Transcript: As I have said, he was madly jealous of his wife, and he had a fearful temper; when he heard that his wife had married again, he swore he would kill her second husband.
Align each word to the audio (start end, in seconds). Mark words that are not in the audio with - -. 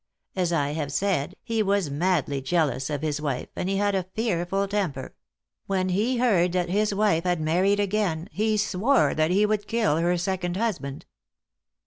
As 0.35 0.51
I 0.51 0.71
have 0.71 0.91
said, 0.91 1.35
he 1.43 1.61
was 1.61 1.91
madly 1.91 2.41
jealous 2.41 2.89
of 2.89 3.03
his 3.03 3.21
wife, 3.21 3.49
and 3.55 3.69
he 3.69 3.77
had 3.77 3.93
a 3.93 4.07
fearful 4.15 4.67
temper; 4.67 5.13
when 5.67 5.89
he 5.89 6.17
heard 6.17 6.53
that 6.53 6.69
his 6.69 6.91
wife 6.91 7.23
had 7.23 7.39
married 7.39 7.79
again, 7.79 8.27
he 8.31 8.57
swore 8.57 9.13
he 9.15 9.45
would 9.45 9.67
kill 9.67 9.97
her 9.97 10.17
second 10.17 10.57
husband. 10.57 11.05